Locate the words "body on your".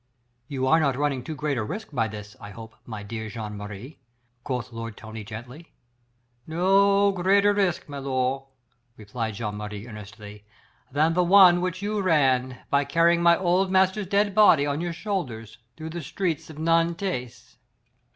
14.33-14.91